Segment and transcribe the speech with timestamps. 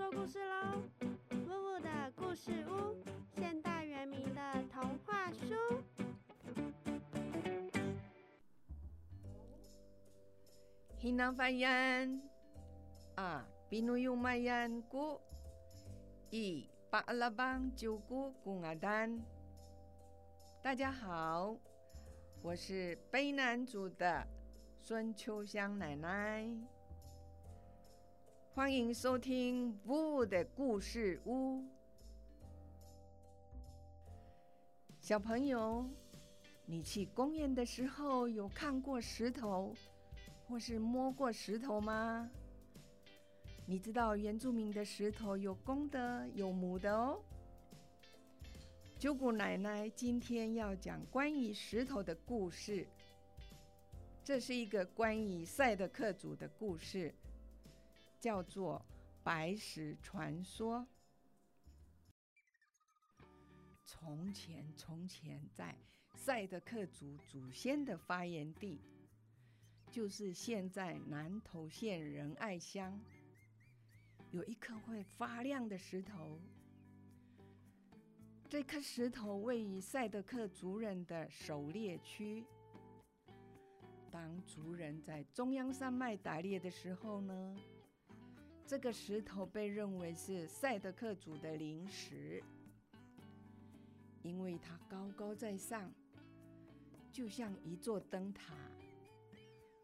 [0.00, 0.82] 说故事喽！
[1.30, 2.96] 呜呜的故事屋，
[3.36, 4.40] 现代原名的
[4.72, 5.54] 童话书。
[11.02, 12.18] Hinafayan
[13.16, 15.20] ah pinuyumayan ko
[16.30, 19.20] i p a l a b a n g jugu kungadan。
[20.62, 21.58] 大家好，
[22.40, 24.26] 我是卑南族的
[24.78, 26.48] 孙秋香奶奶，
[28.60, 31.64] 欢迎收听呜呜的故事屋。
[35.00, 35.88] 小朋友，
[36.66, 39.74] 你去公园的时候有看过石头？
[40.46, 42.30] 或是摸过石头吗？
[43.64, 47.18] 你知道原住民的石头有公的，有母的哦。
[48.98, 52.86] 九谷奶奶今天要讲关于石头的故事。
[54.22, 57.14] 这是一个关于赛德克族的故事，
[58.20, 58.84] 叫做
[59.24, 60.80] 《白石传说》。
[63.84, 65.74] 从前，从前，在
[66.14, 68.80] 赛德克族祖先的发源地。
[69.90, 72.96] 就是现在南投县仁爱乡，
[74.30, 76.38] 有一颗会发亮的石头。
[78.48, 82.44] 这颗石头位于赛德克族人的狩猎区。
[84.12, 87.56] 当族人在中央山脉打猎的时候呢，
[88.70, 92.40] 这个石头被认为是赛德克族的灵石，
[94.22, 95.92] 因为它高高在上，
[97.10, 98.54] 就像一座灯塔。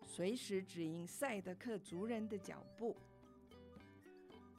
[0.05, 2.95] 随时指引赛德克族人的脚步，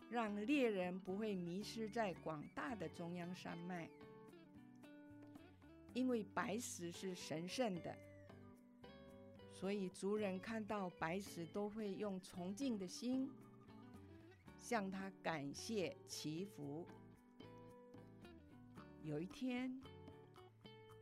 [0.09, 3.87] 让猎人不会迷失在广大的中央山脉。
[5.93, 7.95] 因为白石是神圣的，
[9.53, 13.31] 所以族人看到白石都会用崇敬的心
[14.67, 16.85] 向他感谢祈福。
[19.01, 19.81] 有一天，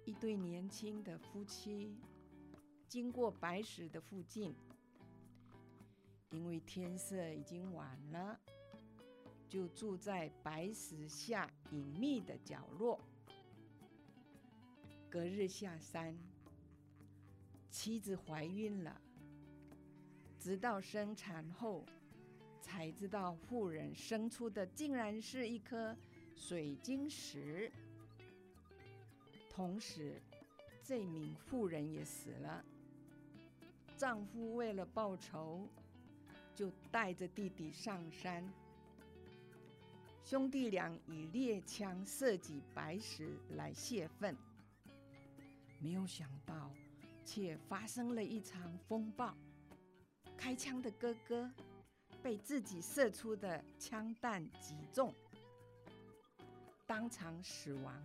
[0.06, 1.98] 一对年轻的夫妻。
[2.88, 4.54] 经过白石的附近，
[6.30, 8.40] 因为天色已经晚了，
[9.50, 13.02] 就住在白石下隐秘的角落。
[15.10, 16.16] 隔日下山，
[17.72, 19.02] 妻子怀孕了，
[20.40, 21.84] 直到生产后
[22.66, 25.96] 才知道妇人生出的竟然是一颗
[26.36, 27.72] 水晶石。
[29.48, 30.20] 同时，
[30.84, 32.66] 这名妇人也死了。
[33.96, 35.70] 丈夫为了报仇，
[36.56, 38.44] 就带着弟弟上山。
[40.24, 44.36] 兄弟俩以猎枪射击白石来泄愤，
[45.80, 46.72] 没有想到，
[47.24, 49.38] 却发生了一场风暴。
[50.36, 51.50] 开枪的哥哥
[52.26, 55.14] 被自己射出的枪弹击中，
[56.88, 58.04] 当场死亡。